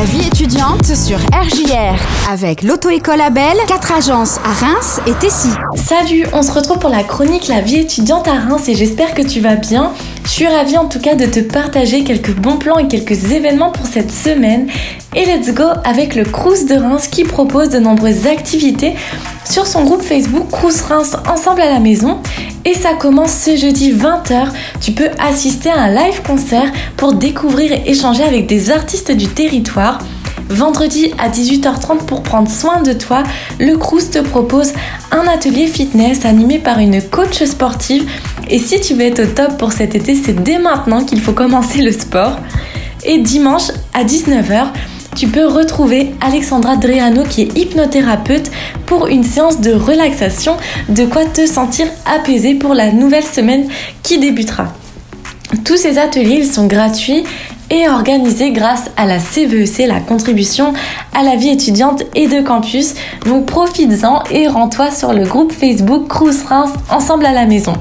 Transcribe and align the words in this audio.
La 0.00 0.06
vie 0.06 0.26
étudiante 0.26 0.86
sur 0.86 1.18
RJR 1.18 2.30
avec 2.30 2.62
l'auto-école 2.62 3.20
Abel, 3.20 3.58
4 3.68 3.92
agences 3.92 4.38
à 4.38 4.48
Reims 4.48 4.98
et 5.06 5.12
Tessy. 5.12 5.50
Salut, 5.74 6.24
on 6.32 6.40
se 6.40 6.52
retrouve 6.52 6.78
pour 6.78 6.88
la 6.88 7.04
chronique 7.04 7.48
La 7.48 7.60
vie 7.60 7.80
étudiante 7.80 8.26
à 8.26 8.32
Reims 8.32 8.66
et 8.70 8.74
j'espère 8.74 9.12
que 9.12 9.20
tu 9.20 9.40
vas 9.40 9.56
bien. 9.56 9.92
Je 10.24 10.30
suis 10.30 10.46
ravie 10.46 10.78
en 10.78 10.86
tout 10.86 11.00
cas 11.00 11.16
de 11.16 11.26
te 11.26 11.40
partager 11.40 12.02
quelques 12.02 12.34
bons 12.34 12.56
plans 12.56 12.78
et 12.78 12.88
quelques 12.88 13.32
événements 13.32 13.72
pour 13.72 13.84
cette 13.84 14.10
semaine. 14.10 14.68
Et 15.14 15.26
let's 15.26 15.52
go 15.52 15.64
avec 15.84 16.14
le 16.14 16.24
Crous 16.24 16.64
de 16.64 16.76
Reims 16.76 17.06
qui 17.08 17.24
propose 17.24 17.68
de 17.68 17.78
nombreuses 17.78 18.26
activités 18.26 18.94
sur 19.44 19.66
son 19.66 19.84
groupe 19.84 20.00
Facebook 20.00 20.48
Crous 20.50 20.80
Reims 20.80 21.14
Ensemble 21.28 21.60
à 21.60 21.68
la 21.68 21.78
maison. 21.78 22.20
Et 22.70 22.74
ça 22.74 22.94
commence 22.94 23.32
ce 23.32 23.56
jeudi 23.56 23.92
20h. 23.92 24.46
Tu 24.80 24.92
peux 24.92 25.08
assister 25.18 25.70
à 25.70 25.80
un 25.82 25.92
live 25.92 26.22
concert 26.22 26.70
pour 26.96 27.14
découvrir 27.14 27.72
et 27.72 27.90
échanger 27.90 28.22
avec 28.22 28.46
des 28.46 28.70
artistes 28.70 29.10
du 29.10 29.26
territoire. 29.26 29.98
Vendredi 30.48 31.12
à 31.18 31.28
18h30 31.28 32.04
pour 32.06 32.22
prendre 32.22 32.48
soin 32.48 32.80
de 32.80 32.92
toi, 32.92 33.24
le 33.58 33.76
Crous 33.76 34.10
te 34.12 34.20
propose 34.20 34.72
un 35.10 35.26
atelier 35.26 35.66
fitness 35.66 36.24
animé 36.24 36.60
par 36.60 36.78
une 36.78 37.02
coach 37.02 37.42
sportive. 37.42 38.08
Et 38.48 38.60
si 38.60 38.80
tu 38.80 38.94
veux 38.94 39.02
être 39.02 39.24
au 39.24 39.26
top 39.26 39.58
pour 39.58 39.72
cet 39.72 39.96
été, 39.96 40.14
c'est 40.14 40.40
dès 40.44 40.60
maintenant 40.60 41.04
qu'il 41.04 41.20
faut 41.20 41.32
commencer 41.32 41.82
le 41.82 41.90
sport. 41.90 42.38
Et 43.04 43.18
dimanche 43.18 43.72
à 43.94 44.04
19h, 44.04 44.68
tu 45.16 45.28
peux 45.28 45.46
retrouver 45.46 46.12
Alexandra 46.20 46.76
Dreano 46.76 47.24
qui 47.24 47.42
est 47.42 47.58
hypnothérapeute 47.58 48.50
pour 48.86 49.06
une 49.08 49.24
séance 49.24 49.60
de 49.60 49.72
relaxation, 49.72 50.56
de 50.88 51.04
quoi 51.04 51.24
te 51.24 51.46
sentir 51.46 51.86
apaisé 52.06 52.54
pour 52.54 52.74
la 52.74 52.92
nouvelle 52.92 53.24
semaine 53.24 53.66
qui 54.02 54.18
débutera. 54.18 54.68
Tous 55.64 55.76
ces 55.76 55.98
ateliers 55.98 56.44
sont 56.44 56.66
gratuits 56.66 57.24
et 57.70 57.88
organisés 57.88 58.50
grâce 58.50 58.90
à 58.96 59.06
la 59.06 59.18
CVEC, 59.18 59.80
e 59.80 59.86
la 59.86 60.00
contribution 60.00 60.72
à 61.14 61.22
la 61.22 61.36
vie 61.36 61.50
étudiante 61.50 62.02
et 62.14 62.26
de 62.26 62.40
campus. 62.40 62.94
Donc 63.26 63.46
profites-en 63.46 64.24
et 64.30 64.48
rends-toi 64.48 64.90
sur 64.90 65.12
le 65.12 65.24
groupe 65.24 65.52
Facebook 65.52 66.08
Cruz 66.08 66.44
Reims 66.48 66.70
Ensemble 66.90 67.26
à 67.26 67.32
la 67.32 67.46
maison. 67.46 67.74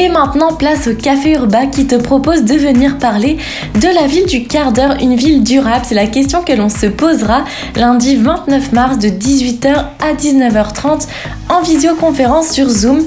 Et 0.00 0.08
maintenant, 0.08 0.54
place 0.54 0.86
au 0.86 0.94
Café 0.94 1.32
Urbain 1.34 1.66
qui 1.66 1.86
te 1.86 1.94
propose 1.94 2.44
de 2.44 2.54
venir 2.54 2.96
parler 2.96 3.36
de 3.74 3.86
la 3.86 4.06
ville 4.06 4.24
du 4.24 4.44
quart 4.44 4.72
d'heure, 4.72 4.96
une 4.98 5.14
ville 5.14 5.42
durable. 5.42 5.84
C'est 5.86 5.94
la 5.94 6.06
question 6.06 6.42
que 6.42 6.54
l'on 6.54 6.70
se 6.70 6.86
posera 6.86 7.44
lundi 7.76 8.16
29 8.16 8.72
mars 8.72 8.98
de 8.98 9.08
18h 9.08 9.74
à 10.00 10.14
19h30 10.14 11.06
en 11.50 11.60
visioconférence 11.60 12.48
sur 12.48 12.66
Zoom. 12.70 13.02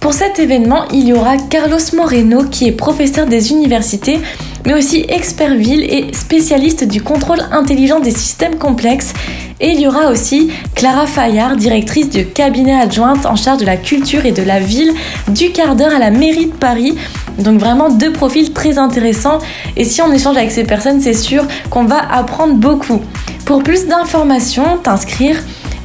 Pour 0.00 0.14
cet 0.14 0.38
événement, 0.38 0.86
il 0.94 1.08
y 1.08 1.12
aura 1.12 1.36
Carlos 1.36 1.76
Moreno 1.94 2.44
qui 2.44 2.68
est 2.68 2.72
professeur 2.72 3.26
des 3.26 3.50
universités 3.50 4.18
mais 4.64 4.74
aussi 4.74 5.04
expert 5.08 5.54
ville 5.54 5.82
et 5.82 6.12
spécialiste 6.14 6.84
du 6.84 7.02
contrôle 7.02 7.40
intelligent 7.50 8.00
des 8.00 8.10
systèmes 8.10 8.56
complexes. 8.56 9.12
Et 9.60 9.68
il 9.68 9.80
y 9.80 9.86
aura 9.86 10.10
aussi 10.10 10.50
Clara 10.74 11.06
Fayard, 11.06 11.56
directrice 11.56 12.08
du 12.08 12.26
cabinet 12.26 12.74
adjointe 12.74 13.26
en 13.26 13.36
charge 13.36 13.60
de 13.60 13.66
la 13.66 13.76
culture 13.76 14.24
et 14.24 14.32
de 14.32 14.42
la 14.42 14.58
ville 14.58 14.92
du 15.28 15.50
quart 15.50 15.76
d'heure 15.76 15.94
à 15.94 15.98
la 15.98 16.10
mairie 16.10 16.46
de 16.46 16.54
Paris. 16.54 16.96
Donc 17.38 17.60
vraiment 17.60 17.90
deux 17.90 18.12
profils 18.12 18.52
très 18.52 18.78
intéressants 18.78 19.38
et 19.76 19.84
si 19.84 20.00
on 20.00 20.12
échange 20.12 20.36
avec 20.36 20.50
ces 20.50 20.64
personnes, 20.64 21.00
c'est 21.00 21.14
sûr 21.14 21.44
qu'on 21.68 21.84
va 21.84 22.00
apprendre 22.10 22.54
beaucoup. 22.54 23.00
Pour 23.44 23.62
plus 23.62 23.86
d'informations, 23.86 24.78
t'inscrire, 24.82 25.36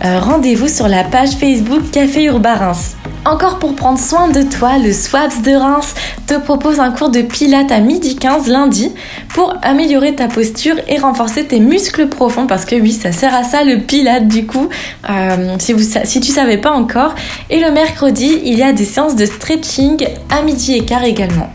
euh, 0.03 0.19
rendez-vous 0.19 0.67
sur 0.67 0.87
la 0.87 1.03
page 1.03 1.31
Facebook 1.31 1.91
Café 1.91 2.25
Urbain 2.25 2.55
Reims. 2.55 2.95
Encore 3.25 3.57
pour 3.57 3.75
prendre 3.75 3.97
soin 3.97 4.29
de 4.29 4.43
toi, 4.43 4.77
le 4.77 4.93
Swaps 4.93 5.41
de 5.41 5.51
Reims 5.55 5.95
te 6.27 6.35
propose 6.35 6.79
un 6.79 6.91
cours 6.91 7.09
de 7.09 7.21
pilates 7.21 7.71
à 7.71 7.79
midi 7.79 8.15
15 8.15 8.47
lundi 8.47 8.91
pour 9.29 9.55
améliorer 9.63 10.13
ta 10.13 10.27
posture 10.27 10.75
et 10.87 10.99
renforcer 10.99 11.45
tes 11.45 11.59
muscles 11.59 12.07
profonds 12.07 12.45
parce 12.45 12.65
que 12.65 12.75
oui, 12.75 12.91
ça 12.91 13.11
sert 13.11 13.33
à 13.33 13.43
ça 13.43 13.63
le 13.63 13.79
pilates 13.79 14.27
du 14.27 14.45
coup, 14.45 14.69
euh, 15.09 15.55
si, 15.57 15.73
vous, 15.73 15.81
si 15.81 16.23
savais 16.23 16.59
pas 16.59 16.71
encore. 16.71 17.15
Et 17.49 17.59
le 17.59 17.71
mercredi, 17.71 18.41
il 18.43 18.59
y 18.59 18.63
a 18.63 18.73
des 18.73 18.85
séances 18.85 19.15
de 19.15 19.25
stretching 19.25 20.07
à 20.29 20.43
midi 20.43 20.75
et 20.75 20.85
quart 20.85 21.03
également. 21.03 21.49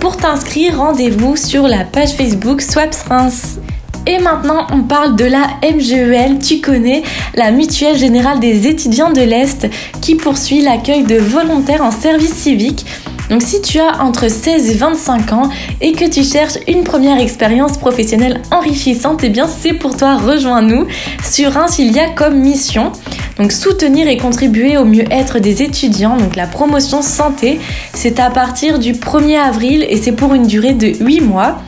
Pour 0.00 0.16
t'inscrire, 0.16 0.78
rendez-vous 0.78 1.36
sur 1.36 1.68
la 1.68 1.84
page 1.84 2.10
Facebook 2.10 2.60
Swaps 2.60 3.04
Reims. 3.08 3.58
Et 4.06 4.18
maintenant, 4.18 4.66
on 4.72 4.82
parle 4.82 5.16
de 5.16 5.24
la 5.24 5.46
MGEL, 5.62 6.38
tu 6.38 6.60
connais, 6.60 7.02
la 7.34 7.50
Mutuelle 7.50 7.96
Générale 7.96 8.40
des 8.40 8.66
étudiants 8.66 9.12
de 9.12 9.22
l'Est, 9.22 9.66
qui 10.00 10.14
poursuit 10.14 10.60
l'accueil 10.60 11.04
de 11.04 11.16
volontaires 11.16 11.82
en 11.82 11.90
service 11.90 12.34
civique. 12.34 12.84
Donc 13.30 13.40
si 13.40 13.62
tu 13.62 13.78
as 13.80 14.02
entre 14.02 14.30
16 14.30 14.70
et 14.70 14.74
25 14.74 15.32
ans 15.32 15.48
et 15.80 15.92
que 15.92 16.04
tu 16.04 16.22
cherches 16.22 16.58
une 16.68 16.84
première 16.84 17.18
expérience 17.18 17.78
professionnelle 17.78 18.42
enrichissante, 18.50 19.20
eh 19.24 19.30
bien 19.30 19.48
c'est 19.48 19.72
pour 19.72 19.96
toi, 19.96 20.16
rejoins-nous. 20.16 20.86
Sur 21.24 21.56
un, 21.56 21.66
il 21.78 21.92
y 21.92 22.00
a 22.00 22.10
comme 22.10 22.38
mission 22.38 22.92
donc 23.38 23.50
soutenir 23.50 24.06
et 24.06 24.16
contribuer 24.16 24.76
au 24.76 24.84
mieux-être 24.84 25.40
des 25.40 25.62
étudiants, 25.62 26.16
donc 26.16 26.36
la 26.36 26.46
promotion 26.46 27.02
santé, 27.02 27.58
c'est 27.92 28.20
à 28.20 28.30
partir 28.30 28.78
du 28.78 28.92
1er 28.92 29.38
avril 29.38 29.84
et 29.88 29.96
c'est 29.96 30.12
pour 30.12 30.34
une 30.34 30.46
durée 30.46 30.74
de 30.74 30.86
8 31.04 31.20
mois. 31.20 31.58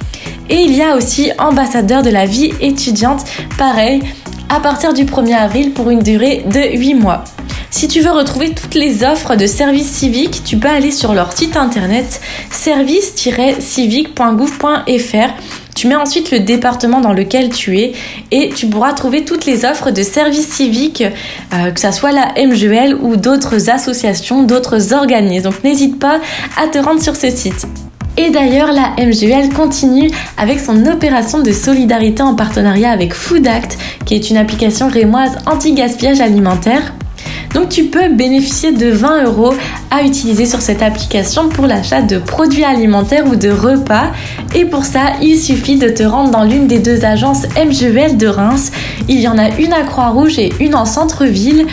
Et 0.49 0.63
il 0.63 0.73
y 0.73 0.83
a 0.83 0.97
aussi 0.97 1.31
ambassadeur 1.39 2.03
de 2.03 2.11
la 2.11 2.27
vie 2.27 2.53
étudiante, 2.61 3.25
pareil, 3.59 4.01
à 4.49 4.61
partir 4.61 4.95
du 4.95 5.05
1er 5.05 5.35
avril 5.35 5.73
pour 5.73 5.91
une 5.91 6.03
durée 6.03 6.45
de 6.47 6.79
8 6.79 6.95
mois. 6.95 7.25
Si 7.71 7.89
tu 7.89 8.01
veux 8.01 8.11
retrouver 8.11 8.55
toutes 8.55 8.75
les 8.75 9.05
offres 9.05 9.37
de 9.37 9.47
services 9.47 9.91
civiques, 9.91 10.43
tu 10.45 10.57
peux 10.57 10.69
aller 10.69 10.91
sur 10.91 11.13
leur 11.13 11.31
site 11.33 11.59
internet 11.59 12.23
service-civique.gouv.fr. 12.51 15.35
Tu 15.75 15.89
mets 15.89 15.97
ensuite 15.97 16.31
le 16.31 16.41
département 16.41 17.03
dans 17.03 17.13
lequel 17.13 17.51
tu 17.51 17.79
es 17.79 17.93
et 18.31 18.49
tu 18.49 18.67
pourras 18.67 18.95
trouver 18.95 19.27
toutes 19.27 19.45
les 19.45 19.67
offres 19.67 19.91
de 19.91 20.03
services 20.03 20.49
civiques, 20.49 21.05
euh, 21.53 21.71
que 21.71 21.79
ce 21.79 21.93
soit 21.93 22.13
la 22.13 22.33
MGL 22.39 22.95
ou 22.95 23.17
d'autres 23.17 23.69
associations, 23.69 24.45
d'autres 24.45 24.95
organismes. 24.95 25.45
Donc 25.45 25.63
n'hésite 25.63 25.99
pas 25.99 26.19
à 26.57 26.69
te 26.69 26.79
rendre 26.79 27.03
sur 27.03 27.15
ce 27.15 27.29
site. 27.29 27.67
Et 28.19 28.31
d'ailleurs, 28.31 28.73
la 28.73 29.05
MGL 29.05 29.53
continue 29.55 30.11
avec 30.39 30.61
son 30.61 30.87
opération 30.87 31.41
de 31.43 31.53
solidarité 31.53 32.23
en 32.23 32.35
partenariat 32.35 32.91
avec 32.91 33.13
Food 33.15 33.47
Act, 33.47 33.79
qui 34.05 34.15
est 34.15 34.31
une 34.31 34.37
application 34.37 34.89
rémoise 34.89 35.37
anti-gaspillage 35.47 36.21
alimentaire. 36.21 36.95
Donc 37.55 37.71
tu 37.71 37.85
peux 37.85 38.09
bénéficier 38.11 38.73
de 38.73 38.91
20 38.91 39.25
euros 39.25 39.55
à 39.91 40.03
utiliser 40.03 40.47
sur 40.47 40.61
cette 40.61 40.83
application 40.83 41.49
pour 41.49 41.67
l'achat 41.67 42.03
de 42.03 42.19
produits 42.19 42.65
alimentaires 42.65 43.27
ou 43.27 43.37
de 43.37 43.49
repas. 43.49 44.13
Et 44.55 44.65
pour 44.65 44.85
ça, 44.85 45.15
il 45.23 45.39
suffit 45.39 45.77
de 45.77 45.89
te 45.89 46.03
rendre 46.03 46.31
dans 46.31 46.45
l'une 46.45 46.67
des 46.67 46.79
deux 46.79 47.05
agences 47.05 47.45
MGL 47.57 48.17
de 48.17 48.27
Reims. 48.27 48.73
Il 49.09 49.21
y 49.21 49.29
en 49.29 49.39
a 49.39 49.49
une 49.59 49.73
à 49.73 49.83
Croix-Rouge 49.85 50.39
et 50.39 50.53
une 50.61 50.75
en 50.75 50.85
centre-ville. 50.85 51.67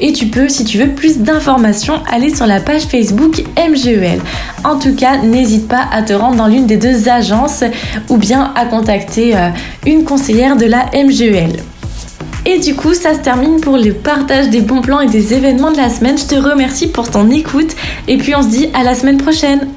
Et 0.00 0.12
tu 0.12 0.26
peux, 0.26 0.48
si 0.48 0.64
tu 0.64 0.78
veux 0.78 0.90
plus 0.90 1.18
d'informations, 1.18 2.00
aller 2.10 2.34
sur 2.34 2.46
la 2.46 2.60
page 2.60 2.82
Facebook 2.82 3.44
MGEL. 3.56 4.20
En 4.64 4.78
tout 4.78 4.94
cas, 4.94 5.18
n'hésite 5.18 5.68
pas 5.68 5.86
à 5.92 6.02
te 6.02 6.12
rendre 6.12 6.36
dans 6.36 6.46
l'une 6.46 6.66
des 6.66 6.76
deux 6.76 7.08
agences 7.08 7.64
ou 8.08 8.16
bien 8.16 8.52
à 8.54 8.64
contacter 8.66 9.36
euh, 9.36 9.48
une 9.86 10.04
conseillère 10.04 10.56
de 10.56 10.66
la 10.66 10.86
MGEL. 10.94 11.56
Et 12.46 12.58
du 12.58 12.74
coup, 12.74 12.94
ça 12.94 13.14
se 13.14 13.18
termine 13.18 13.60
pour 13.60 13.76
le 13.76 13.92
partage 13.92 14.48
des 14.48 14.60
bons 14.60 14.80
plans 14.80 15.00
et 15.00 15.08
des 15.08 15.34
événements 15.34 15.70
de 15.70 15.76
la 15.76 15.90
semaine. 15.90 16.16
Je 16.16 16.24
te 16.24 16.34
remercie 16.34 16.86
pour 16.86 17.10
ton 17.10 17.30
écoute 17.30 17.74
et 18.06 18.16
puis 18.16 18.34
on 18.34 18.42
se 18.42 18.48
dit 18.48 18.68
à 18.74 18.84
la 18.84 18.94
semaine 18.94 19.18
prochaine. 19.18 19.68